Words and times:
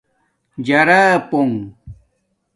جَارا 0.65 1.01
پُݸنݣ 1.29 1.53